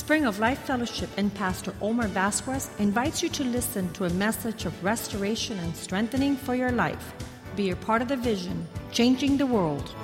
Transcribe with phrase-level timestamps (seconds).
[0.00, 4.64] Spring of Life Fellowship and Pastor Omar Vasquez invites you to listen to a message
[4.64, 7.12] of restoration and strengthening for your life.
[7.54, 9.94] Be a part of the vision, changing the world.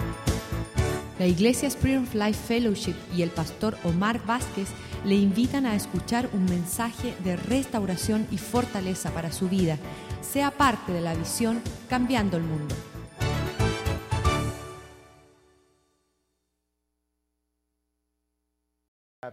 [1.18, 4.68] La Iglesia Spring of Life Fellowship y el pastor Omar Vázquez
[5.06, 9.78] le invitan a escuchar un mensaje de restauración y fortaleza para su vida.
[10.20, 12.74] Sea parte de la visión Cambiando el Mundo.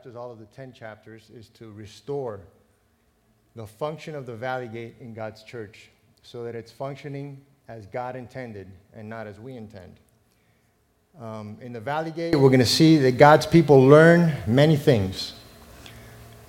[0.04, 2.42] Chapters, all of the 10 chapters, is to restore
[3.56, 5.88] the function of the Valley Gate in God's church
[6.24, 7.40] so that it's functioning
[7.70, 9.94] as God intended and not as we intend.
[11.22, 15.36] Um, in the Valley Gate, we're going to see that God's people learn many things.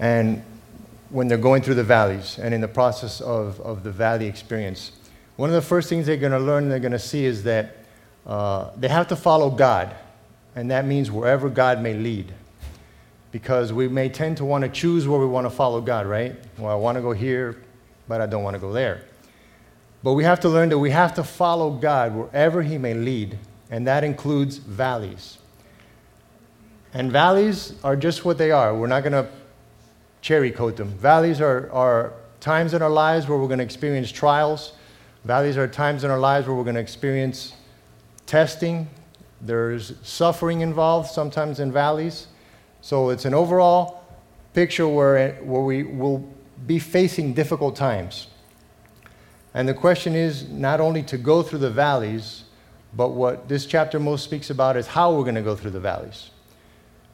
[0.01, 0.43] And
[1.11, 4.91] when they're going through the valleys and in the process of, of the valley experience,
[5.37, 7.45] one of the first things they're going to learn, and they're going to see is
[7.45, 7.77] that
[8.27, 9.95] uh, they have to follow God.
[10.57, 12.35] And that means wherever God may lead
[13.35, 16.37] because we may tend to want to choose where we want to follow God, right?
[16.57, 17.57] Well, I want to go here,
[18.07, 19.03] but I don't want to go there.
[20.05, 23.37] But we have to learn that we have to follow God wherever He may lead,
[23.73, 25.39] and that includes valleys.
[26.93, 28.73] And valleys are just what they are.
[28.73, 29.29] We're not going to
[30.21, 30.91] cherry coat them.
[30.91, 34.75] Valleys are, are times in our lives where we're going to experience trials.
[35.25, 37.53] Valleys are times in our lives where we're going to experience
[38.27, 38.89] testing.
[39.41, 42.29] There's suffering involved sometimes in valleys.
[42.85, 44.05] So it's an overall
[44.53, 46.23] picture where, where we will
[46.67, 48.27] be facing difficult times.
[49.55, 52.45] And the question is not only to go through the valleys,
[52.93, 55.81] but what this chapter most speaks about is how we're going to go through the
[55.81, 56.29] valleys.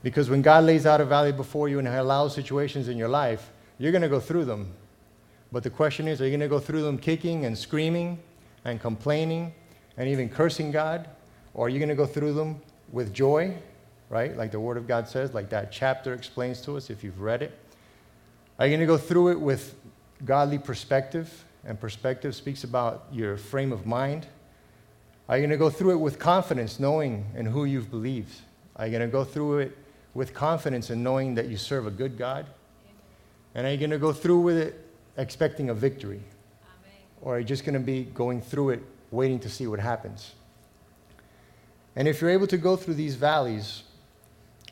[0.02, 3.52] Because when God lays out a valley before you and allows situations in your life,
[3.78, 4.74] you're going to go through them.
[5.52, 8.18] But the question is, are you going to go through them kicking and screaming
[8.64, 9.54] and complaining
[9.96, 11.08] and even cursing God?
[11.54, 13.56] Or are you going to go through them with joy
[14.10, 14.36] right?
[14.36, 17.42] Like the Word of God says, like that chapter explains to us if you've read
[17.42, 17.58] it.
[18.58, 19.74] Are you going to go through it with
[20.26, 21.44] godly perspective?
[21.64, 24.26] And perspective speaks about your frame of mind.
[25.28, 28.34] Are you going to go through it with confidence, knowing in who you've believed?
[28.76, 29.78] Are you going to go through it
[30.12, 32.46] with confidence and knowing that you serve a good God?
[33.54, 34.86] And are you going to go through with it
[35.16, 36.22] expecting a victory?
[36.62, 36.92] Amen.
[37.22, 38.82] Or are you just going to be going through it
[39.12, 40.34] waiting to see what happens?
[41.94, 43.84] And if you're able to go through these valleys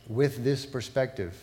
[0.08, 1.36] with this perspective,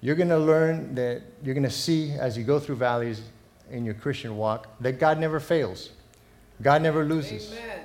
[0.00, 3.22] you're going to learn that you're going to see as you go through valleys
[3.70, 5.90] in your Christian walk that God never fails.
[6.62, 7.52] God never loses.
[7.52, 7.80] Amen.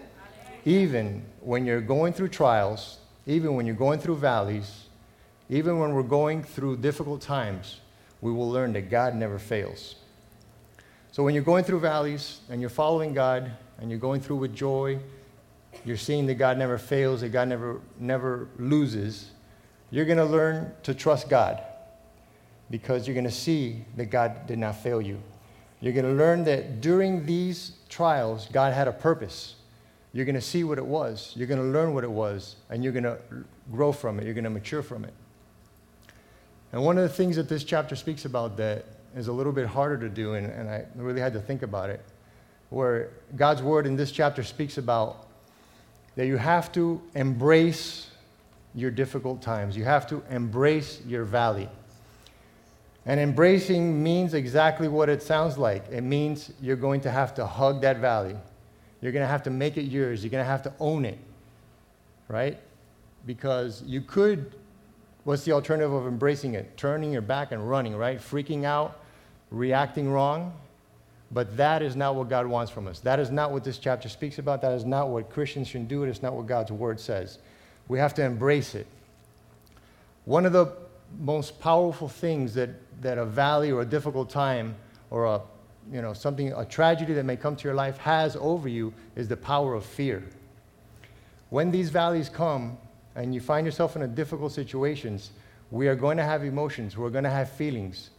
[0.66, 4.86] Even when you're going through trials, even when you're going through valleys,
[5.50, 7.80] even when we're going through difficult times,
[8.22, 9.96] we will learn that God never fails.
[11.12, 14.56] So when you're going through valleys and you're following God and you're going through with
[14.56, 15.00] joy,
[15.86, 19.32] you're seeing that God never fails, that God never, never loses,
[19.92, 21.62] you're going to learn to trust God
[22.70, 25.22] because you're going to see that God did not fail you.
[25.82, 29.56] You're going to learn that during these trials, God had a purpose.
[30.14, 31.34] You're going to see what it was.
[31.36, 33.20] You're going to learn what it was, and you're going to
[33.72, 34.26] grow from it.
[34.26, 35.14] You're going to mature from it.
[36.72, 38.86] And one of the things that this chapter speaks about that
[39.16, 41.90] is a little bit harder to do, and, and I really had to think about
[41.90, 42.04] it,
[42.70, 45.28] where God's word in this chapter speaks about
[46.16, 48.10] that you have to embrace
[48.76, 49.78] your difficult times.
[49.78, 51.70] You have to embrace your valley.
[53.06, 57.46] And embracing means exactly what it sounds like it means you're going to have to
[57.46, 58.36] hug that valley.
[59.02, 60.24] You're going to have to make it yours.
[60.24, 61.20] You're going to have to own it,
[62.28, 62.60] right?
[63.26, 64.56] Because you could,
[65.24, 66.76] what's the alternative of embracing it?
[66.78, 68.18] Turning your back and running, right?
[68.18, 69.00] Freaking out,
[69.52, 70.54] reacting wrong.
[71.32, 73.00] But that is not what God wants from us.
[73.00, 74.62] That is not what this chapter speaks about.
[74.62, 76.04] That is not what Christians should do.
[76.04, 77.40] It is not what God's word says.
[77.88, 78.88] We have to embrace it.
[80.26, 80.74] One of the
[81.20, 82.70] most powerful things that,
[83.02, 84.76] that a valley or a difficult time
[85.12, 85.42] or a,
[85.92, 89.28] you know, something, a tragedy that may come to your life has over you is
[89.28, 90.24] the power of fear.
[91.50, 92.78] When these valleys come
[93.16, 95.32] and you find yourself in a difficult situations,
[95.72, 98.10] we are going to have emotions, we're going to have feelings.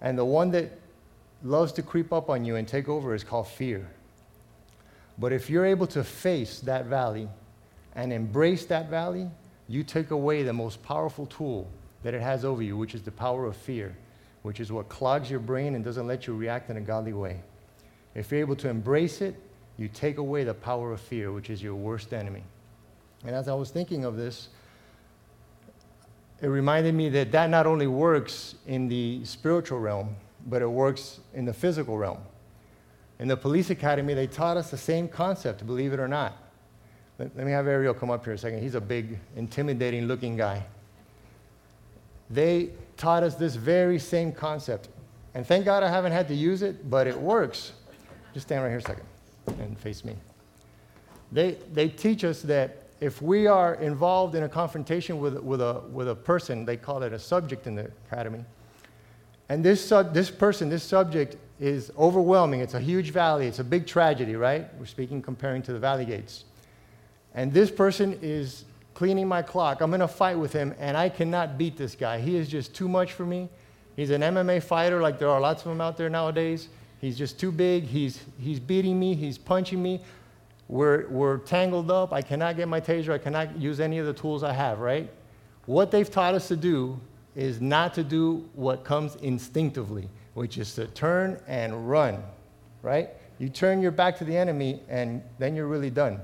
[0.00, 0.70] And the one that
[1.42, 3.86] loves to creep up on you and take over is called fear.
[5.18, 7.28] But if you're able to face that valley
[8.00, 9.28] and embrace that valley,
[9.68, 11.68] you take away the most powerful tool
[12.02, 13.94] that it has over you, which is the power of fear,
[14.42, 17.40] which is what clogs your brain and doesn't let you react in a godly way.
[18.14, 19.34] If you're able to embrace it,
[19.76, 22.42] you take away the power of fear, which is your worst enemy.
[23.26, 24.48] And as I was thinking of this,
[26.40, 30.16] it reminded me that that not only works in the spiritual realm,
[30.46, 32.20] but it works in the physical realm.
[33.18, 36.49] In the police academy, they taught us the same concept, believe it or not.
[37.20, 38.62] Let, let me have Ariel come up here a second.
[38.62, 40.64] He's a big, intimidating looking guy.
[42.30, 44.88] they taught us this very same concept.
[45.34, 47.72] And thank God I haven't had to use it, but it works.
[48.32, 49.04] Just stand right here a second
[49.60, 50.16] and face me.
[51.30, 55.82] They, they teach us that if we are involved in a confrontation with, with, a,
[55.92, 58.44] with a person, they call it a subject in the academy,
[59.50, 62.60] and this, sub, this person, this subject, is overwhelming.
[62.60, 63.46] It's a huge valley.
[63.46, 64.68] It's a big tragedy, right?
[64.78, 66.44] We're speaking comparing to the valley gates.
[67.34, 69.80] And this person is cleaning my clock.
[69.80, 72.20] I'm in a fight with him, and I cannot beat this guy.
[72.20, 73.48] He is just too much for me.
[73.96, 76.68] He's an MMA fighter, like there are lots of them out there nowadays.
[77.00, 77.84] He's just too big.
[77.84, 79.14] He's, he's beating me.
[79.14, 80.00] He's punching me.
[80.68, 82.12] We're, we're tangled up.
[82.12, 83.12] I cannot get my taser.
[83.12, 85.10] I cannot use any of the tools I have, right?
[85.66, 87.00] What they've taught us to do
[87.34, 92.22] is not to do what comes instinctively, which is to turn and run,
[92.82, 93.10] right?
[93.38, 96.20] You turn your back to the enemy, and then you're really done.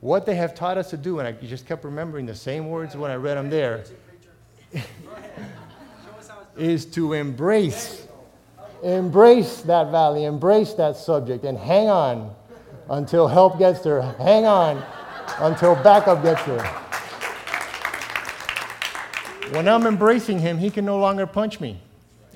[0.00, 2.96] What they have taught us to do, and I just kept remembering the same words
[2.96, 3.84] when I read them there,
[6.56, 8.06] is to embrace,
[8.82, 12.34] embrace that valley, embrace that subject, and hang on
[12.88, 14.00] until help gets there.
[14.00, 14.82] Hang on
[15.38, 16.64] until backup gets there.
[19.52, 21.80] When I'm embracing him, he can no longer punch me.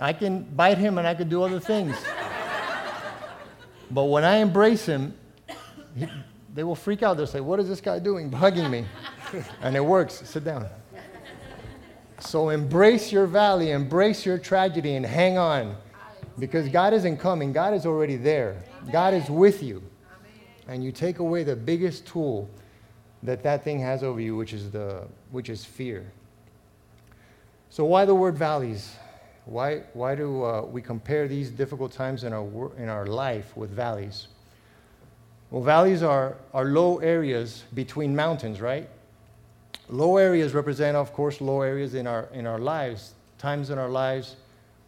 [0.01, 1.97] I can bite him and I can do other things.
[3.91, 5.15] but when I embrace him,
[6.55, 7.17] they will freak out.
[7.17, 8.31] They'll say, What is this guy doing?
[8.31, 8.87] Hugging me.
[9.61, 10.23] and it works.
[10.25, 10.67] Sit down.
[12.21, 15.77] So embrace your valley, embrace your tragedy, and hang on.
[16.39, 18.63] Because God isn't coming, God is already there.
[18.91, 19.83] God is with you.
[20.67, 22.49] And you take away the biggest tool
[23.23, 26.11] that that thing has over you, which is, the, which is fear.
[27.69, 28.95] So, why the word valleys?
[29.45, 33.71] Why, why do uh, we compare these difficult times in our, in our life with
[33.71, 34.29] valleys?
[35.55, 38.91] Well, valleys are, are low areas between mountains, right?
[39.89, 43.89] Low areas represent, of course, low areas in our, in our lives, times in our
[43.89, 44.35] lives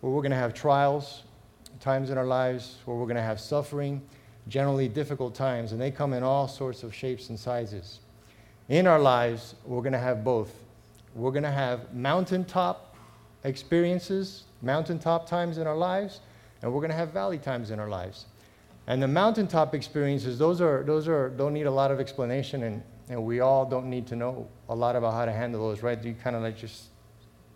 [0.01, 1.23] where we're going to have trials,
[1.79, 4.03] times in our lives where we're going to have suffering,
[4.49, 8.01] generally difficult times, and they come in all sorts of shapes and sizes.
[8.69, 10.53] In our lives, we're going to have both
[11.15, 12.97] we're going to have mountaintop
[13.45, 16.19] experiences, mountaintop times in our lives,
[16.61, 18.27] and we're going to have valley times in our lives.
[18.87, 22.83] And the mountaintop experiences, those, are, those are, don't need a lot of explanation, and,
[23.09, 26.03] and we all don't need to know a lot about how to handle those, right?
[26.03, 26.85] You kind of like just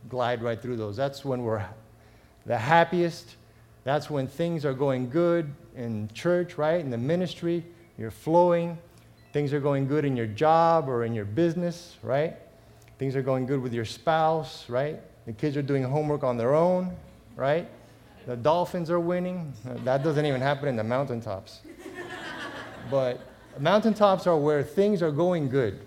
[0.09, 0.97] glide right through those.
[0.97, 1.65] That's when we're
[2.47, 3.37] the happiest.
[3.85, 6.81] That's when things are going good in church, right?
[6.81, 7.65] In the ministry,
[7.97, 8.77] you're flowing.
[9.33, 12.37] Things are going good in your job or in your business, right?
[12.99, 15.01] Things are going good with your spouse, right?
[15.27, 16.97] The kids are doing homework on their own,
[17.37, 17.69] right?
[18.27, 19.53] The dolphins are winning.
[19.85, 21.61] That doesn't even happen in the mountaintops.
[22.91, 23.21] but
[23.59, 25.81] mountaintops are where things are going good,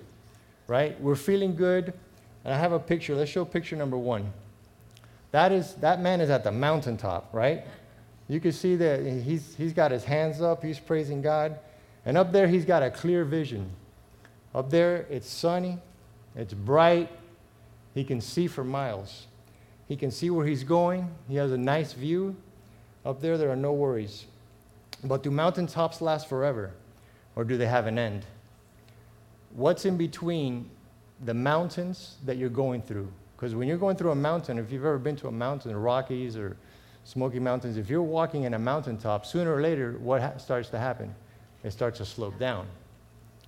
[0.68, 1.00] right?
[1.00, 1.94] We're feeling good.
[2.44, 3.16] And I have a picture.
[3.16, 4.34] Let's show picture number one.
[5.32, 7.66] That is that man is at the mountaintop, right?
[8.28, 11.60] You can see that he's, he's got his hands up, he's praising God.
[12.06, 13.70] And up there, he's got a clear vision.
[14.54, 15.78] Up there, it's sunny,
[16.36, 17.10] it's bright.
[17.94, 19.28] He can see for miles.
[19.88, 21.14] He can see where he's going.
[21.28, 22.36] He has a nice view.
[23.06, 24.26] Up there, there are no worries.
[25.04, 26.72] But do mountaintops last forever?
[27.36, 28.26] Or do they have an end?
[29.56, 30.70] What's in between
[31.26, 33.12] the mountains that you're going through?
[33.36, 35.78] Because when you're going through a mountain, if you've ever been to a mountain, the
[35.78, 36.56] Rockies or
[37.04, 40.80] Smoky Mountains, if you're walking in a mountaintop, sooner or later, what ha- starts to
[40.80, 41.14] happen?
[41.64, 42.68] It starts to slope down.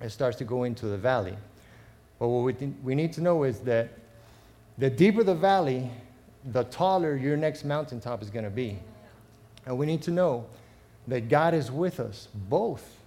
[0.02, 1.38] It starts to go into the valley.
[2.20, 3.90] But what we, th- we need to know is that
[4.78, 5.90] the deeper the valley,
[6.52, 8.80] the taller your next mountaintop is going to be.
[9.66, 10.46] And we need to know
[11.08, 12.98] that God is with us both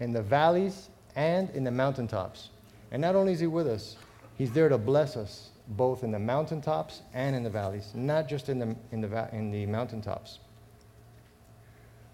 [0.00, 2.50] in the valleys and in the mountaintops.
[2.90, 3.96] And not only is He with us,
[4.36, 8.48] He's there to bless us both in the mountaintops and in the valleys, not just
[8.48, 10.38] in the, in the, in the mountaintops.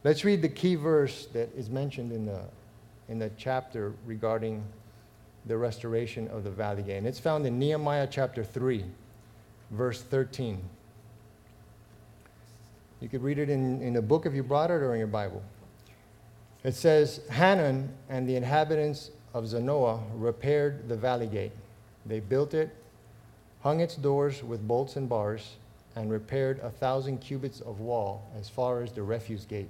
[0.02, 2.40] Let's read the key verse that is mentioned in the,
[3.08, 4.64] in the chapter regarding
[5.46, 6.92] the restoration of the valley.
[6.92, 8.84] And it's found in Nehemiah chapter 3,
[9.70, 10.60] verse 13.
[13.00, 15.06] You could read it in, in the book if you brought it or in your
[15.06, 15.42] Bible.
[16.62, 21.52] It says, Hanan and the inhabitants of Zanoah repaired the valley gate.
[22.06, 22.74] They built it,
[23.62, 25.56] hung its doors with bolts and bars,
[25.96, 29.68] and repaired a thousand cubits of wall as far as the refuse gate.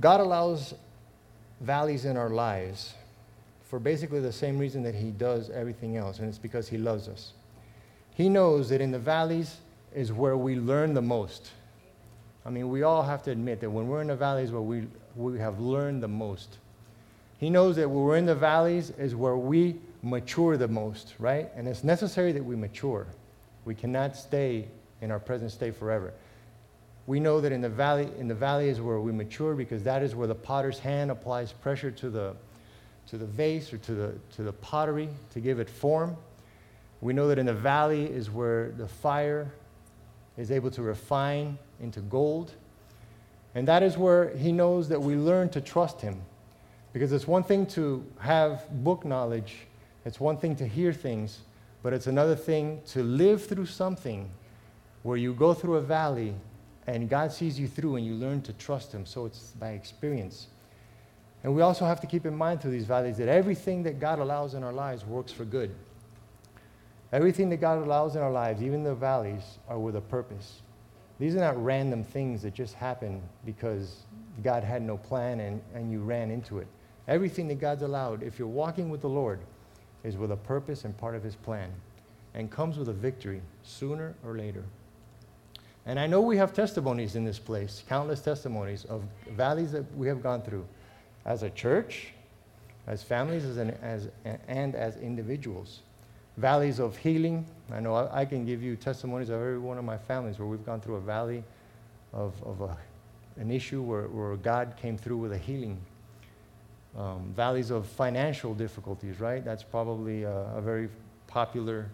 [0.00, 0.74] God allows
[1.60, 2.94] valleys in our lives
[3.72, 7.08] for basically the same reason that He does everything else, and it's because He loves
[7.08, 7.32] us.
[8.10, 9.56] He knows that in the valleys
[9.94, 11.52] is where we learn the most.
[12.44, 14.88] I mean, we all have to admit that when we're in the valleys where we,
[15.16, 16.58] we have learned the most.
[17.38, 21.48] He knows that when we're in the valleys is where we mature the most, right?
[21.56, 23.06] And it's necessary that we mature.
[23.64, 24.68] We cannot stay
[25.00, 26.12] in our present state forever.
[27.06, 30.02] We know that in the valley, in the valley is where we mature because that
[30.02, 32.36] is where the potter's hand applies pressure to the,
[33.08, 36.16] to the vase or to the, to the pottery to give it form.
[37.00, 39.52] We know that in the valley is where the fire
[40.36, 42.52] is able to refine into gold.
[43.54, 46.22] And that is where he knows that we learn to trust him.
[46.92, 49.66] Because it's one thing to have book knowledge,
[50.04, 51.40] it's one thing to hear things,
[51.82, 54.30] but it's another thing to live through something
[55.02, 56.34] where you go through a valley
[56.86, 59.06] and God sees you through and you learn to trust him.
[59.06, 60.48] So it's by experience.
[61.44, 64.18] And we also have to keep in mind through these valleys that everything that God
[64.18, 65.74] allows in our lives works for good.
[67.12, 70.62] Everything that God allows in our lives, even the valleys, are with a purpose.
[71.18, 74.04] These are not random things that just happen because
[74.42, 76.66] God had no plan and, and you ran into it.
[77.08, 79.40] Everything that God's allowed, if you're walking with the Lord,
[80.04, 81.70] is with a purpose and part of His plan
[82.34, 84.64] and comes with a victory sooner or later.
[85.84, 90.06] And I know we have testimonies in this place, countless testimonies of valleys that we
[90.06, 90.64] have gone through
[91.24, 92.12] as a church,
[92.86, 94.08] as families, as an, as,
[94.48, 95.80] and as individuals.
[96.36, 97.46] Valleys of healing.
[97.70, 100.48] I know I, I, can give you testimonies of every one of my families where
[100.48, 101.44] we've gone through a valley
[102.12, 102.76] of, of a,
[103.36, 105.78] an issue where, where God came through with a healing.
[106.96, 109.44] Um, valleys of financial difficulties, right?
[109.44, 110.88] That's probably a, a very
[111.26, 111.88] popular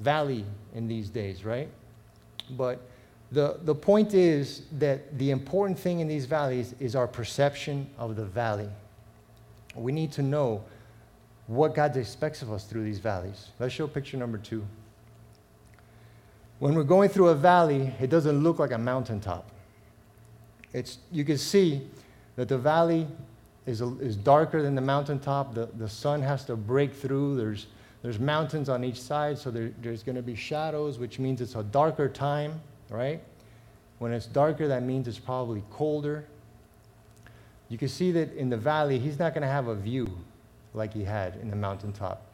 [0.00, 1.68] valley in these days, right?
[2.50, 2.80] But
[3.34, 8.16] the, the point is that the important thing in these valleys is our perception of
[8.16, 8.68] the valley.
[9.74, 10.64] We need to know
[11.46, 13.48] what God expects of us through these valleys.
[13.58, 14.64] Let's show picture number two.
[16.60, 19.50] When we're going through a valley, it doesn't look like a mountaintop.
[20.72, 21.82] It's, you can see
[22.36, 23.06] that the valley
[23.66, 25.54] is, a, is darker than the mountaintop.
[25.54, 27.36] The, the sun has to break through.
[27.36, 27.66] There's,
[28.02, 31.56] there's mountains on each side, so there, there's going to be shadows, which means it's
[31.56, 32.60] a darker time,
[32.90, 33.20] right?
[33.98, 36.24] When it's darker, that means it's probably colder.
[37.68, 40.08] You can see that in the valley, he's not going to have a view
[40.74, 42.26] like he had in the mountaintop.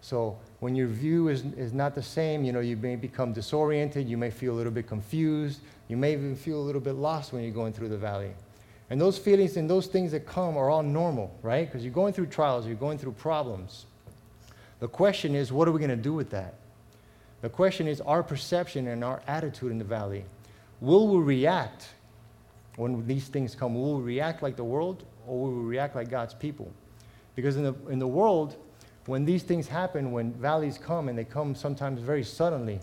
[0.00, 4.08] So when your view is, is not the same, you know, you may become disoriented,
[4.08, 7.32] you may feel a little bit confused, you may even feel a little bit lost
[7.32, 8.32] when you're going through the valley.
[8.90, 11.66] And those feelings and those things that come are all normal, right?
[11.66, 13.86] Because you're going through trials, you're going through problems.
[14.80, 16.54] The question is, what are we going to do with that?
[17.42, 20.24] The question is our perception and our attitude in the valley.
[20.80, 21.88] Will we react
[22.76, 23.74] when these things come?
[23.74, 26.72] Will we react like the world or will we react like God's people?
[27.34, 28.56] Because in the, in the world,
[29.06, 32.78] when these things happen, when valleys come, and they come sometimes very suddenly,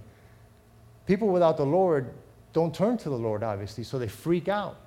[1.07, 2.13] people without the Lord
[2.51, 4.77] don't turn to the Lord, obviously, so they freak out.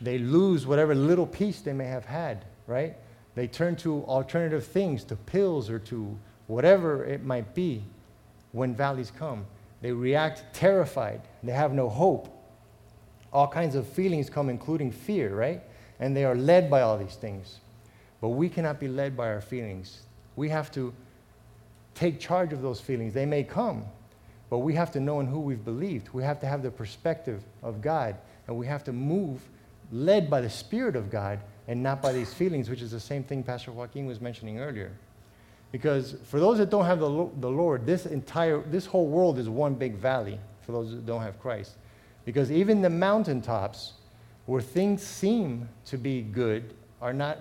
[0.00, 2.96] They lose whatever little peace they may have had, right?
[3.36, 7.84] They turn to alternative things, to pills or to whatever it might be
[8.54, 9.44] when valleys come.
[9.82, 11.20] They react terrified.
[11.42, 12.28] They have no hope.
[13.32, 15.60] All kinds of feelings come, including fear, right?
[15.98, 17.58] And they are led by all these things.
[18.20, 20.02] But we cannot be led by our feelings.
[20.36, 20.94] We have to
[21.94, 23.12] take charge of those feelings.
[23.12, 23.84] They may come,
[24.50, 26.10] but we have to know in who we've believed.
[26.12, 29.40] We have to have the perspective of God, and we have to move
[29.90, 33.24] led by the Spirit of God and not by these feelings, which is the same
[33.24, 34.92] thing Pastor Joaquin was mentioning earlier.
[35.74, 39.48] Because for those that don't have the, the Lord, this entire, this whole world is
[39.48, 41.72] one big valley for those that don't have Christ.
[42.24, 43.94] Because even the mountaintops,
[44.46, 47.38] where things seem to be good, are not,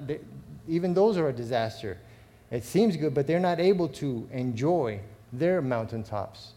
[0.68, 2.00] even those are a disaster.
[2.50, 5.00] It seems good, but they're not able to enjoy
[5.32, 6.54] their mountaintops.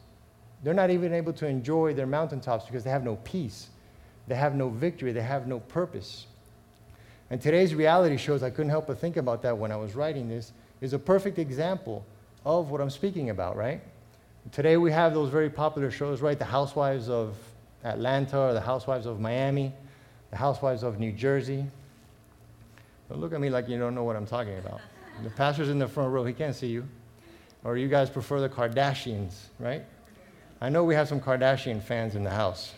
[0.64, 3.68] They're not even able to enjoy their mountaintops because they have no peace.
[4.28, 5.12] They have no victory.
[5.12, 6.26] They have no purpose.
[7.28, 10.26] And today's reality shows, I couldn't help but think about that when I was writing
[10.30, 12.04] this, is a perfect example
[12.44, 13.80] of what I'm speaking about, right?
[14.52, 16.38] Today we have those very popular shows, right?
[16.38, 17.36] The Housewives of
[17.84, 19.72] Atlanta or the Housewives of Miami,
[20.30, 21.66] the Housewives of New Jersey.
[23.08, 24.80] Don't look at me like you don't know what I'm talking about.
[25.22, 26.86] The pastor's in the front row, he can't see you.
[27.64, 29.84] Or you guys prefer the Kardashians, right?
[30.60, 32.74] I know we have some Kardashian fans in the house.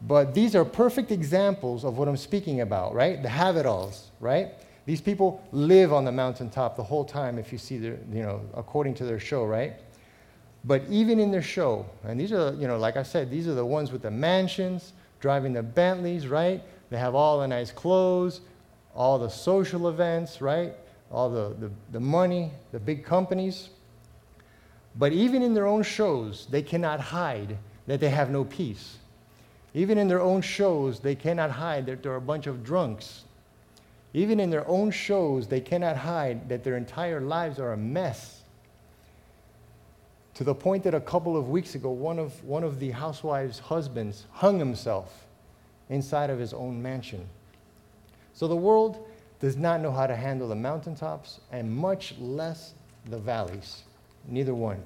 [0.00, 3.20] But these are perfect examples of what I'm speaking about, right?
[3.20, 4.52] The have it alls, right?
[4.88, 8.40] These people live on the mountaintop the whole time, if you see their, you know,
[8.54, 9.74] according to their show, right?
[10.64, 13.54] But even in their show, and these are, you know, like I said, these are
[13.54, 16.62] the ones with the mansions, driving the Bentleys, right?
[16.88, 18.40] They have all the nice clothes,
[18.94, 20.72] all the social events, right?
[21.12, 23.68] All the, the, the money, the big companies.
[24.96, 28.96] But even in their own shows, they cannot hide that they have no peace.
[29.74, 33.24] Even in their own shows, they cannot hide that they're a bunch of drunks
[34.18, 38.40] Even in their own shows, they cannot hide that their entire lives are a mess.
[40.34, 43.60] To the point that a couple of weeks ago, one of, one of the housewife's
[43.60, 45.24] husbands hung himself
[45.88, 47.28] inside of his own mansion.
[48.34, 49.06] So the world
[49.38, 52.74] does not know how to handle the mountaintops and much less
[53.08, 53.84] the valleys.
[54.26, 54.82] Neither one.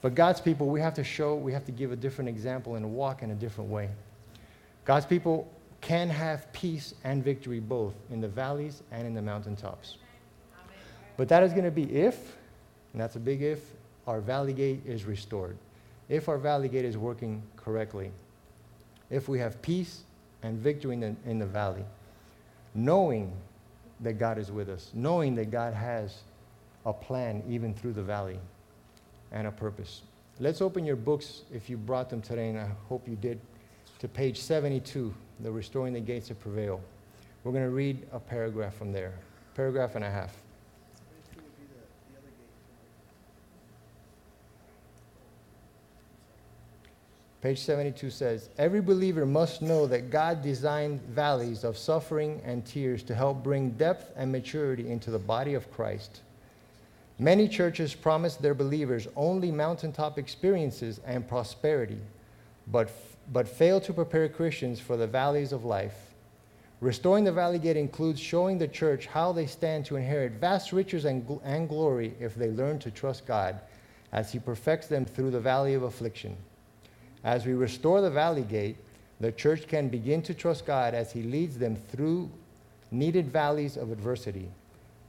[0.00, 2.92] But God's people, we have to show, we have to give a different example and
[2.94, 3.88] walk in a different way.
[4.84, 5.52] God's people
[5.86, 9.98] can have peace and victory both in the valleys and in the mountaintops.
[11.16, 12.36] But that is going to be if,
[12.92, 13.60] and that's a big if,
[14.08, 15.56] our valley gate is restored.
[16.08, 18.10] If our valley gate is working correctly.
[19.10, 20.00] If we have peace
[20.42, 21.84] and victory in the, in the valley.
[22.74, 23.32] Knowing
[24.00, 24.90] that God is with us.
[24.92, 26.18] Knowing that God has
[26.84, 28.40] a plan even through the valley
[29.30, 30.02] and a purpose.
[30.40, 33.38] Let's open your books if you brought them today, and I hope you did,
[33.98, 36.80] to page 72, the Restoring the Gates of Prevail.
[37.44, 39.14] We're going to read a paragraph from there,
[39.54, 40.36] paragraph and a half.
[47.46, 53.04] Page 72 says Every believer must know that God designed valleys of suffering and tears
[53.04, 56.22] to help bring depth and maturity into the body of Christ.
[57.20, 62.00] Many churches promise their believers only mountaintop experiences and prosperity,
[62.66, 62.90] but,
[63.32, 65.94] but fail to prepare Christians for the valleys of life.
[66.80, 71.06] Restoring the Valley Gate includes showing the church how they stand to inherit vast riches
[71.06, 73.58] and, gl- and glory if they learn to trust God
[74.12, 76.36] as He perfects them through the valley of affliction.
[77.24, 78.76] As we restore the Valley Gate,
[79.20, 82.30] the church can begin to trust God as He leads them through
[82.90, 84.48] needed valleys of adversity.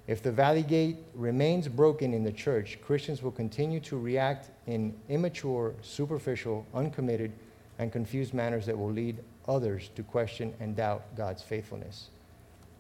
[0.07, 4.93] If the valley gate remains broken in the church, Christians will continue to react in
[5.09, 7.33] immature, superficial, uncommitted,
[7.79, 12.10] and confused manners that will lead others to question and doubt God's faithfulness.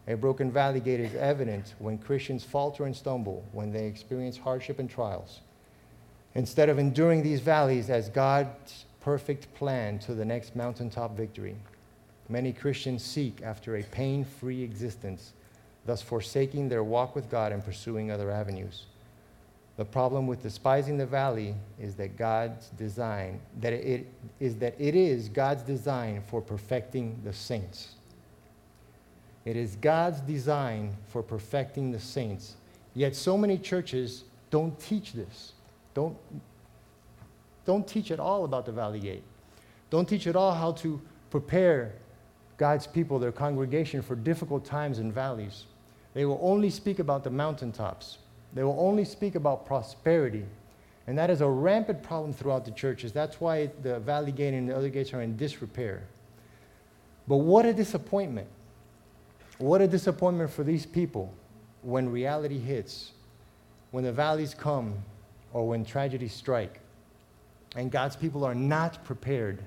[0.07, 4.79] A broken valley gate is evident when Christians falter and stumble, when they experience hardship
[4.79, 5.41] and trials.
[6.35, 11.55] Instead of enduring these valleys as God's perfect plan to the next mountaintop victory,
[12.29, 15.33] many Christians seek after a pain free existence
[15.87, 18.85] thus forsaking their walk with God and pursuing other avenues.
[19.77, 24.07] The problem with despising the valley is that God's design, that it
[24.39, 27.89] is that it is God's design for perfecting the saints.
[29.45, 32.55] It is God's design for perfecting the saints.
[32.95, 35.53] Yet so many churches don't teach this.
[35.93, 36.17] Don't,
[37.63, 39.23] don't teach at all about the valley gate.
[39.89, 41.93] Don't teach at all how to prepare
[42.57, 45.65] God's people, their congregation, for difficult times and valleys.
[46.13, 48.17] They will only speak about the mountaintops.
[48.53, 50.45] They will only speak about prosperity.
[51.05, 53.11] And that is a rampant problem throughout the churches.
[53.11, 56.03] That's why the Valley Gate and the other gates are in disrepair.
[57.27, 58.47] But what a disappointment.
[59.57, 61.33] What a disappointment for these people
[61.81, 63.11] when reality hits,
[63.91, 64.95] when the valleys come,
[65.53, 66.79] or when tragedies strike.
[67.75, 69.63] And God's people are not prepared.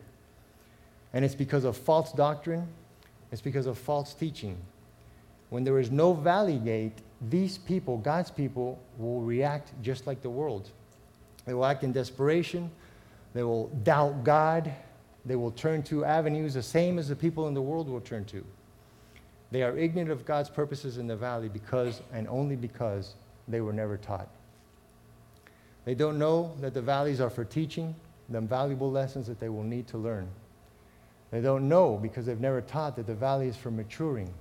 [1.13, 2.69] And it's because of false doctrine,
[3.33, 4.57] it's because of false teaching
[5.51, 10.31] when there is no valley gate, these people, God's people, will react just like the
[10.31, 10.71] world.
[11.45, 12.71] They will act in desperation.
[13.35, 14.73] They will doubt God.
[15.27, 18.25] They will turn to avenues the same as the people in the world will turn
[18.27, 18.45] to.
[19.51, 23.15] They are ignorant of God's purposes in the valley because and only because
[23.49, 24.29] they were never taught.
[25.85, 27.95] They don't know that the valleys are for teaching
[28.29, 30.29] them valuable lessons that they will need to learn.
[31.31, 34.33] They don't know because they've never taught that the valley is for maturing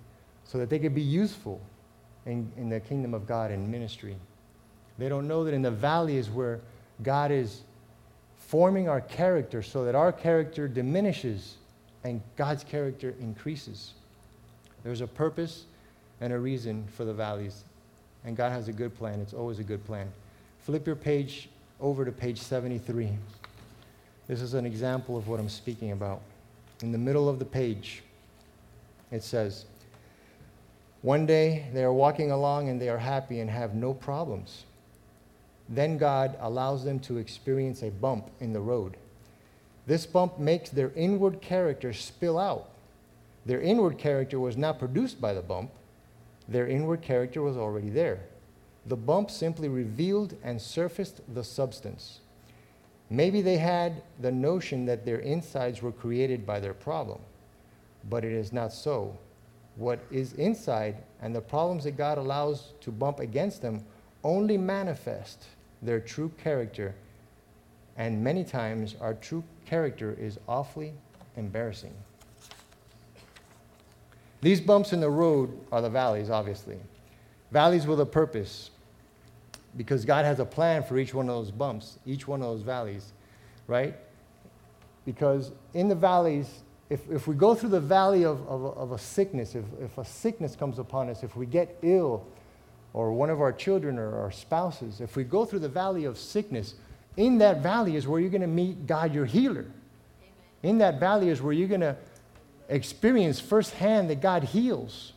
[0.44, 1.60] so that they could be useful
[2.30, 4.16] in, in the kingdom of God and ministry.
[4.98, 6.60] They don't know that in the valley is where
[7.02, 7.62] God is
[8.38, 11.56] forming our character so that our character diminishes
[12.04, 13.94] and God's character increases.
[14.84, 15.66] There's a purpose
[16.22, 17.64] and a reason for the valleys,
[18.26, 19.20] and God has a good plan.
[19.20, 20.12] It's always a good plan.
[20.60, 23.10] Flip your page over to page 73.
[24.28, 26.22] This is an example of what I'm speaking about.
[26.82, 28.04] In the middle of the page,
[29.12, 29.66] it says,
[31.02, 34.66] one day they are walking along and they are happy and have no problems.
[35.70, 38.98] Then God allows them to experience a bump in the road.
[39.88, 42.70] This bump makes their inward character spill out.
[43.46, 45.72] Their inward character was not produced by the bump,
[46.48, 48.20] their inward character was already there.
[48.86, 52.20] The bump simply revealed and surfaced the substance.
[53.10, 57.20] Maybe they had the notion that their insides were created by their problem,
[58.10, 59.18] but it is not so
[59.80, 63.84] what is inside and the problems that God allows to bump against them
[64.24, 65.46] only manifest
[65.82, 66.94] their true character.
[67.98, 70.94] And many times, our true character is awfully
[71.38, 71.94] embarrassing.
[74.42, 76.78] These bumps in the road are the valleys, obviously.
[77.52, 78.72] Valleys with a purpose.
[79.78, 82.62] Because God has a plan for each one of those bumps, each one of those
[82.64, 83.14] valleys,
[83.68, 83.96] right?
[85.06, 88.98] Because in the valleys, if, if we go through the valley of, of, of a
[88.98, 92.26] sickness, if, if a sickness comes upon us, if we get ill,
[92.94, 96.18] or one of our children or our spouses, if we go through the valley of
[96.18, 96.74] sickness,
[97.18, 99.62] in that valley is where you're going to meet God, your healer.
[99.62, 100.34] Amen.
[100.64, 101.96] In that valley is where you're going to
[102.70, 105.14] experience firsthand that God heals.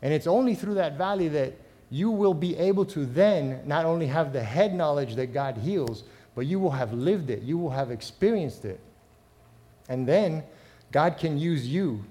[0.00, 1.54] And it's only through that valley that
[1.90, 6.04] you will be able to then not only have the head knowledge that God heals,
[6.34, 8.80] but you will have lived it, you will have experienced it.
[9.88, 10.42] And then
[10.92, 12.04] God can use you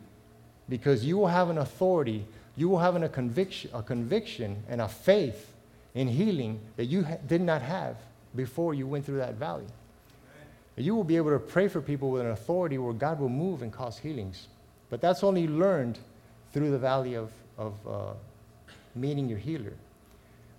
[0.67, 2.25] because you will have an authority,
[2.57, 5.53] you will have an, a, conviction, a conviction and a faith
[5.93, 7.97] in healing that you ha- did not have
[8.35, 9.65] before you went through that valley.
[10.77, 13.61] You will be able to pray for people with an authority where God will move
[13.61, 14.47] and cause healings.
[14.89, 15.99] But that's only learned
[16.53, 18.13] through the valley of, of uh,
[18.95, 19.73] meeting your healer.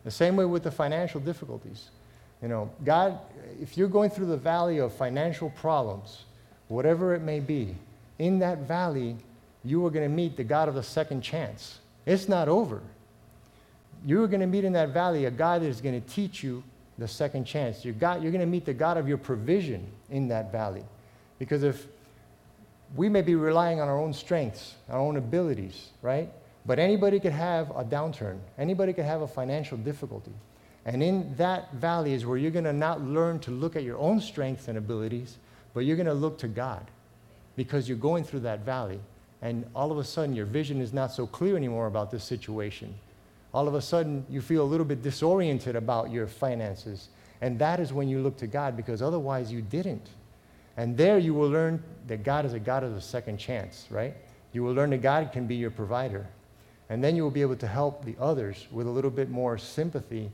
[0.04, 1.90] The same way with the financial difficulties.
[2.40, 3.18] You know, God,
[3.60, 6.24] if you're going through the valley of financial problems,
[6.68, 7.76] whatever it may be,
[8.22, 9.16] in that valley,
[9.64, 11.80] you are going to meet the God of the second chance.
[12.06, 12.80] It's not over.
[14.06, 16.40] You are going to meet in that valley a God that is going to teach
[16.40, 16.62] you
[16.98, 17.84] the second chance.
[17.84, 20.84] You're, God, you're going to meet the God of your provision in that valley.
[21.40, 21.88] Because if
[22.94, 26.28] we may be relying on our own strengths, our own abilities, right?
[26.64, 30.32] But anybody could have a downturn, anybody could have a financial difficulty.
[30.84, 33.98] And in that valley is where you're going to not learn to look at your
[33.98, 35.38] own strengths and abilities,
[35.74, 36.86] but you're going to look to God
[37.56, 39.00] because you're going through that valley.
[39.40, 42.94] And all of a sudden, your vision is not so clear anymore about this situation
[43.54, 47.08] all of a sudden you feel a little bit disoriented about your finances.
[47.40, 50.08] And that is when you look to God because otherwise you didn't.
[50.76, 54.14] And there you will learn that God is a God of a second chance, right?
[54.52, 56.26] You will learn that God can be your provider.
[56.88, 59.58] And then you will be able to help the others with a little bit more
[59.58, 60.30] sympathy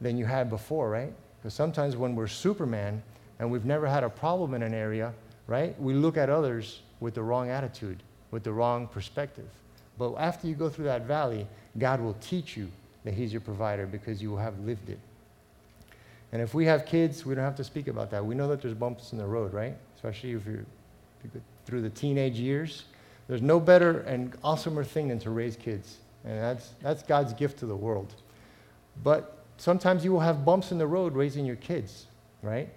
[0.00, 1.12] than you had before, right?
[1.38, 3.02] Because sometimes when we're Superman
[3.38, 5.14] and we've never had a problem in an area,
[5.50, 9.48] right, we look at others with the wrong attitude, with the wrong perspective.
[9.98, 12.68] But after you go through that valley, God will teach you
[13.04, 15.00] that He's your provider because you will have lived it.
[16.32, 18.24] And if we have kids, we don't have to speak about that.
[18.24, 19.76] We know that there's bumps in the road, right?
[19.96, 20.64] Especially if you're,
[21.66, 22.84] through the teenage years.
[23.26, 25.98] There's no better and awesomer thing than to raise kids.
[26.24, 28.14] And that's, that's God's gift to the world.
[29.02, 32.06] But sometimes you will have bumps in the road raising your kids,
[32.42, 32.68] right?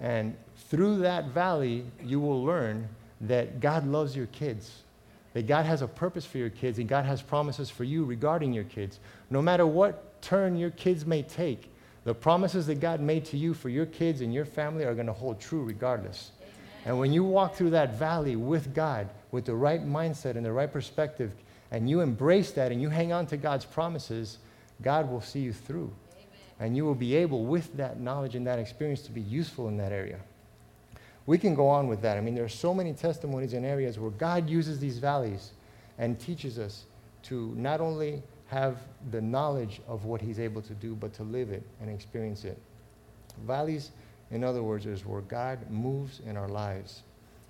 [0.00, 0.36] And
[0.68, 2.88] through that valley, you will learn
[3.22, 4.82] that God loves your kids
[5.36, 8.54] that God has a purpose for your kids and God has promises for you regarding
[8.54, 9.00] your kids.
[9.28, 11.70] No matter what turn your kids may take,
[12.04, 15.08] the promises that God made to you for your kids and your family are going
[15.08, 16.30] to hold true regardless.
[16.86, 20.52] And when you walk through that valley with God, with the right mindset and the
[20.52, 21.32] right perspective,
[21.70, 24.38] and you embrace that and you hang on to God's promises,
[24.80, 25.92] God will see you through.
[26.58, 29.76] And you will be able, with that knowledge and that experience, to be useful in
[29.76, 30.18] that area.
[31.26, 32.16] We can go on with that.
[32.16, 35.50] I mean, there are so many testimonies in areas where God uses these valleys
[35.98, 36.84] and teaches us
[37.24, 38.78] to not only have
[39.10, 42.58] the knowledge of what He's able to do, but to live it and experience it.
[43.44, 43.90] Valleys,
[44.30, 47.02] in other words, is where God moves in our lives.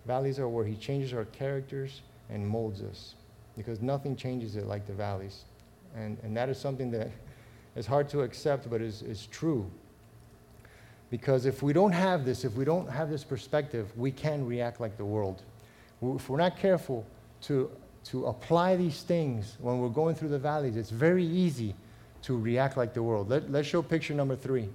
[0.07, 3.15] Valleys are where He changes our characters and molds us
[3.57, 5.45] because nothing changes it like the valleys.
[5.95, 7.11] And, and that is something that
[7.77, 9.71] is hard to accept, but is, is true.
[11.11, 14.81] Because if we don't have this, if we don't have this perspective, we can react
[14.81, 15.43] like the world.
[16.03, 17.07] If we're not careful
[17.43, 17.71] to,
[18.05, 21.75] to apply these things when we're going through the valleys, it's very easy
[22.23, 23.29] to react like the world.
[23.29, 24.69] Let, let's show picture number three.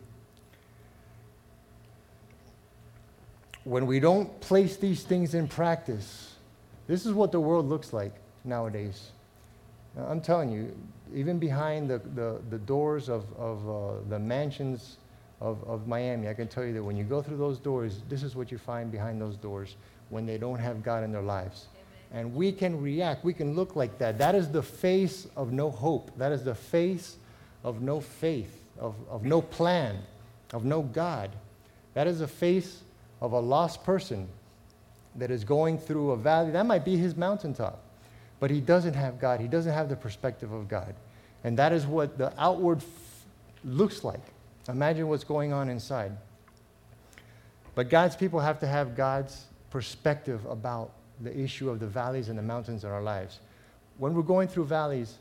[3.63, 6.35] When we don't place these things in practice,
[6.87, 9.11] this is what the world looks like nowadays.
[9.95, 10.75] Now, I'm telling you,
[11.13, 14.97] even behind the, the, the doors of, of uh, the mansions
[15.39, 18.23] of, of Miami, I can tell you that when you go through those doors, this
[18.23, 19.75] is what you find behind those doors
[20.09, 21.67] when they don't have God in their lives.
[22.11, 22.25] Amen.
[22.25, 24.17] And we can react, we can look like that.
[24.17, 26.11] That is the face of no hope.
[26.17, 27.17] That is the face
[27.63, 29.99] of no faith, of, of no plan,
[30.53, 31.31] of no God.
[31.93, 32.81] That is the face
[33.19, 34.27] of a lost person
[35.15, 36.51] that is going through a valley.
[36.51, 37.81] That might be his mountaintop,
[38.41, 39.39] but he doesn't have God.
[39.39, 40.95] He doesn't have the perspective of God.
[41.43, 42.85] And that is what the outward f-
[43.63, 44.19] looks like.
[44.67, 46.11] Imagine what's going on inside.
[47.75, 52.37] But God's people have to have God's perspective about the issue of the valleys and
[52.37, 53.39] the mountains in our lives.
[53.99, 55.19] When we're going through valleys,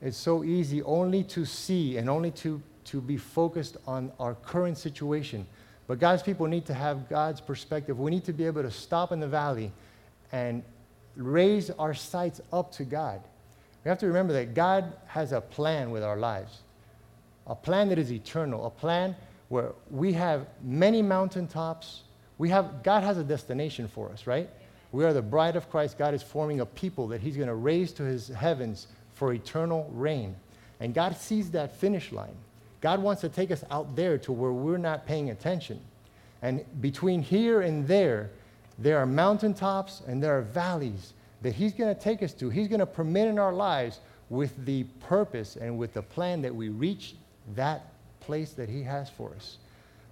[0.00, 4.78] it's so easy only to see and only to, to be focused on our current
[4.78, 5.46] situation.
[5.86, 8.00] But God's people need to have God's perspective.
[8.00, 9.70] We need to be able to stop in the valley
[10.32, 10.62] and
[11.16, 13.20] raise our sights up to God.
[13.84, 16.60] We have to remember that God has a plan with our lives,
[17.46, 19.14] a plan that is eternal, a plan
[19.48, 22.02] where we have many mountaintops.
[22.38, 24.48] We have, God has a destination for us, right?
[24.90, 25.98] We are the bride of Christ.
[25.98, 29.90] God is forming a people that He's going to raise to His heavens for eternal
[29.92, 30.34] reign.
[30.80, 32.36] And God sees that finish line.
[32.80, 35.80] God wants to take us out there to where we're not paying attention.
[36.42, 38.30] And between here and there,
[38.78, 42.50] there are mountaintops and there are valleys that He's going to take us to.
[42.50, 46.54] He's going to permit in our lives with the purpose and with the plan that
[46.54, 47.14] we reach
[47.54, 49.58] that place that He has for us.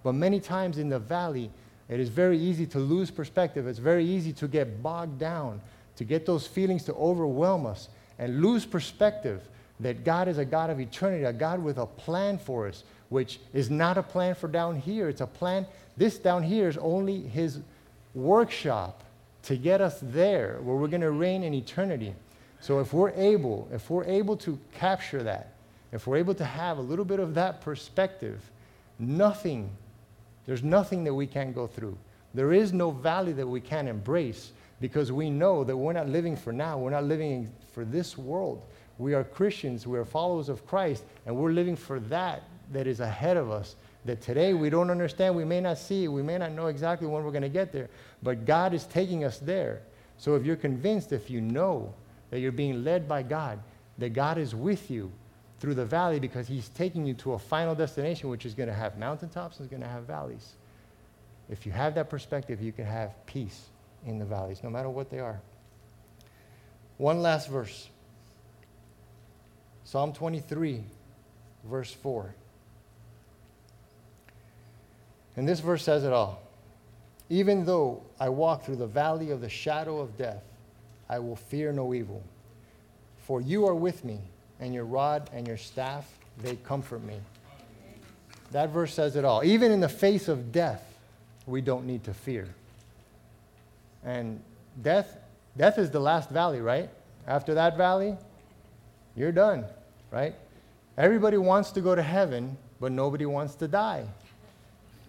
[0.03, 1.49] But many times in the valley,
[1.89, 3.67] it is very easy to lose perspective.
[3.67, 5.61] It's very easy to get bogged down,
[5.95, 9.41] to get those feelings to overwhelm us and lose perspective
[9.79, 13.39] that God is a God of eternity, a God with a plan for us, which
[13.53, 15.09] is not a plan for down here.
[15.09, 15.65] It's a plan.
[15.97, 17.59] This down here is only His
[18.13, 19.03] workshop
[19.43, 22.13] to get us there where we're going to reign in eternity.
[22.61, 25.53] So if we're able, if we're able to capture that,
[25.91, 28.41] if we're able to have a little bit of that perspective,
[28.99, 29.69] nothing,
[30.45, 31.97] there's nothing that we can't go through.
[32.33, 36.35] There is no valley that we can't embrace because we know that we're not living
[36.35, 36.77] for now.
[36.77, 38.63] We're not living for this world.
[38.97, 42.99] We are Christians, we are followers of Christ, and we're living for that that is
[42.99, 43.75] ahead of us.
[44.05, 47.23] That today we don't understand, we may not see, we may not know exactly when
[47.23, 47.89] we're going to get there,
[48.21, 49.81] but God is taking us there.
[50.17, 51.93] So if you're convinced, if you know
[52.29, 53.59] that you're being led by God,
[53.97, 55.11] that God is with you
[55.59, 58.75] through the valley because He's taking you to a final destination, which is going to
[58.75, 60.55] have mountaintops and is going to have valleys.
[61.49, 63.67] If you have that perspective, you can have peace
[64.05, 65.39] in the valleys, no matter what they are.
[66.97, 67.89] One last verse
[69.85, 70.83] Psalm 23,
[71.65, 72.33] verse 4.
[75.35, 76.41] And this verse says it all.
[77.29, 80.43] Even though I walk through the valley of the shadow of death,
[81.09, 82.21] I will fear no evil.
[83.25, 84.19] For you are with me,
[84.59, 86.07] and your rod and your staff,
[86.41, 87.15] they comfort me.
[88.51, 89.43] That verse says it all.
[89.43, 90.85] Even in the face of death,
[91.47, 92.47] we don't need to fear.
[94.05, 94.41] And
[94.81, 95.17] death,
[95.57, 96.89] death is the last valley, right?
[97.25, 98.15] After that valley,
[99.15, 99.65] you're done,
[100.11, 100.35] right?
[100.97, 104.05] Everybody wants to go to heaven, but nobody wants to die,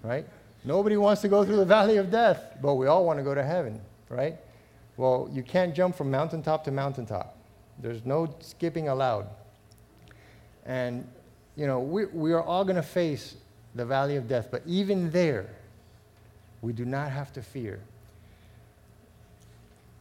[0.05, 0.27] right?
[0.65, 3.35] Nobody wants to go through the valley of death, but we all want to go
[3.35, 4.37] to heaven, right?
[4.97, 7.37] Well, you can't jump from mountaintop to mountaintop.
[7.81, 9.27] There's no skipping allowed.
[10.65, 11.07] And,
[11.57, 13.35] you know, we, we are all going to face
[13.75, 15.49] the valley of death, but even there,
[16.63, 17.81] we do not have to fear.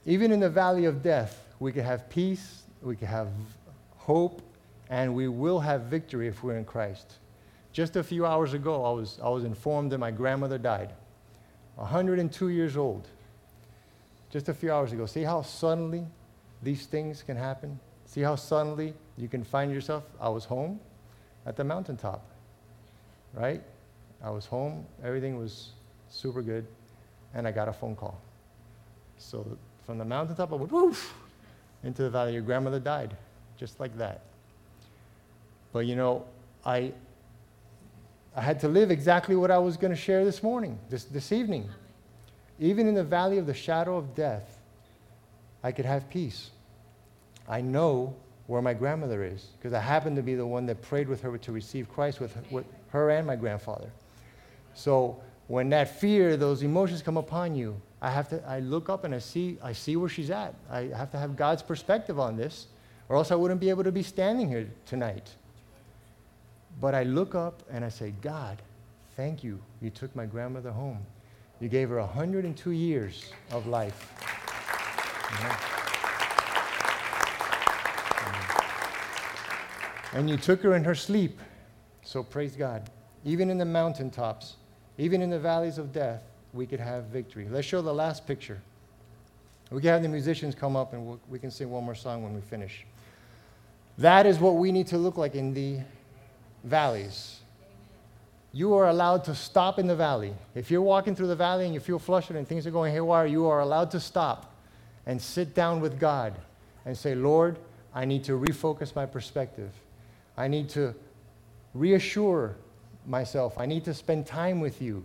[0.06, 3.30] Even in the valley of death, we can have peace, we can have
[3.98, 4.42] hope,
[4.90, 7.16] and we will have victory if we're in Christ.
[7.74, 10.94] Just a few hours ago, I was, I was informed that my grandmother died,
[11.76, 13.08] 102 years old.
[14.30, 15.06] Just a few hours ago.
[15.06, 16.06] See how suddenly
[16.62, 17.80] these things can happen?
[18.06, 20.04] See how suddenly you can find yourself?
[20.22, 20.80] I was home
[21.46, 22.24] at the mountaintop,
[23.34, 23.62] right?
[24.24, 25.72] I was home, everything was
[26.10, 26.66] super good,
[27.34, 28.22] and I got a phone call.
[29.18, 31.14] So from the mountaintop, I went woof
[31.84, 32.34] into the valley.
[32.34, 33.16] Your grandmother died
[33.58, 34.22] just like that.
[35.72, 36.26] But you know,
[36.66, 36.94] I,
[38.36, 41.32] I had to live exactly what I was going to share this morning, this, this
[41.32, 41.70] evening.
[42.60, 44.60] Even in the valley of the shadow of death,
[45.64, 46.52] I could have peace.
[47.48, 48.16] I know
[48.48, 51.38] where my grandmother is because I happened to be the one that prayed with her
[51.38, 53.90] to receive Christ with, with her and my grandfather.
[54.74, 59.06] So when that fear, those emotions come upon you, I have to I look up
[59.06, 60.54] and I see I see where she's at.
[60.70, 62.68] I have to have God's perspective on this
[63.08, 65.32] or else I wouldn't be able to be standing here tonight.
[66.80, 68.62] But I look up and I say, God,
[69.16, 69.60] thank you.
[69.82, 71.00] You took my grandmother home.
[71.60, 74.12] You gave her 102 years of life.
[75.34, 75.74] Mm-hmm.
[80.18, 81.40] And you took her in her sleep.
[82.04, 82.90] So praise God.
[83.26, 84.58] Even in the mountaintops,
[84.98, 86.22] even in the valleys of death,
[86.54, 87.48] we could have victory.
[87.50, 88.62] Let's show the last picture.
[89.72, 92.22] We can have the musicians come up and we'll, we can sing one more song
[92.24, 92.86] when we finish.
[93.98, 95.80] That is what we need to look like in the
[96.64, 97.40] valleys.
[98.52, 100.34] You are allowed to stop in the valley.
[100.54, 103.26] If you're walking through the valley and you feel flustered and things are going haywire,
[103.26, 104.54] you are allowed to stop
[105.06, 106.36] and sit down with God
[106.86, 107.58] and say, Lord,
[107.96, 109.72] I need to refocus my perspective.
[110.38, 110.94] I need to
[111.74, 112.56] reassure
[113.06, 113.58] myself.
[113.58, 115.04] I need to spend time with you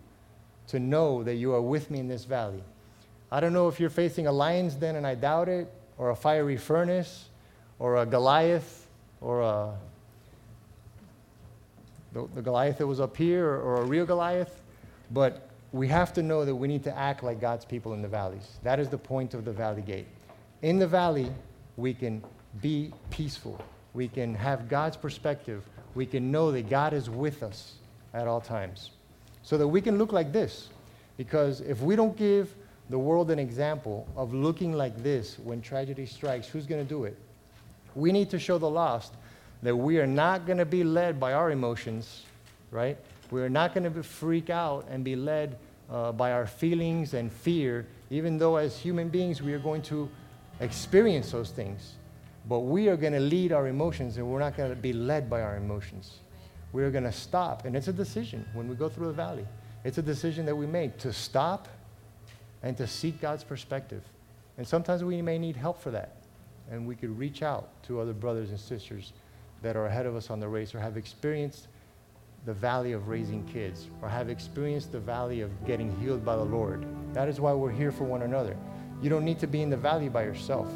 [0.68, 2.62] to know that you are with me in this valley.
[3.32, 6.16] I don't know if you're facing a lion's den, and I doubt it, or a
[6.16, 7.28] fiery furnace,
[7.78, 8.86] or a Goliath,
[9.20, 9.74] or a,
[12.12, 14.62] the, the Goliath that was up here, or, or a real Goliath,
[15.10, 18.08] but we have to know that we need to act like God's people in the
[18.08, 18.58] valleys.
[18.62, 20.06] That is the point of the valley gate.
[20.62, 21.30] In the valley,
[21.76, 22.22] we can
[22.60, 23.62] be peaceful.
[23.94, 25.62] We can have God's perspective.
[25.94, 27.74] We can know that God is with us
[28.14, 28.90] at all times.
[29.42, 30.68] So that we can look like this.
[31.16, 32.54] Because if we don't give
[32.90, 37.04] the world an example of looking like this when tragedy strikes, who's going to do
[37.04, 37.16] it?
[37.94, 39.14] We need to show the lost
[39.62, 42.24] that we are not going to be led by our emotions,
[42.70, 42.96] right?
[43.30, 45.58] We are not going to freak out and be led
[45.90, 50.08] uh, by our feelings and fear, even though as human beings we are going to
[50.60, 51.94] experience those things.
[52.48, 55.28] But we are going to lead our emotions and we're not going to be led
[55.28, 56.18] by our emotions.
[56.72, 57.64] We're going to stop.
[57.64, 59.46] And it's a decision when we go through the valley.
[59.84, 61.68] It's a decision that we make to stop
[62.62, 64.02] and to seek God's perspective.
[64.56, 66.16] And sometimes we may need help for that.
[66.70, 69.12] And we could reach out to other brothers and sisters
[69.62, 71.68] that are ahead of us on the race or have experienced
[72.44, 76.44] the valley of raising kids or have experienced the valley of getting healed by the
[76.44, 76.86] Lord.
[77.12, 78.56] That is why we're here for one another.
[79.02, 80.68] You don't need to be in the valley by yourself.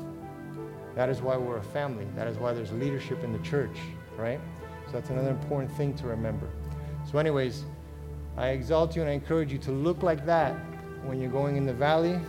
[0.94, 2.06] That is why we're a family.
[2.14, 3.76] That is why there's leadership in the church,
[4.16, 4.40] right?
[4.86, 6.48] So that's another important thing to remember.
[7.10, 7.64] So, anyways,
[8.36, 10.54] I exalt you and I encourage you to look like that
[11.04, 12.20] when you're going in the valley.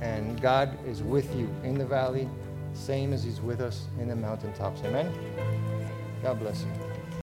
[0.00, 2.28] And God is with you in the valley,
[2.74, 4.82] same as He's with us in the mountaintops.
[4.84, 5.12] Amen?
[6.22, 6.89] God bless you.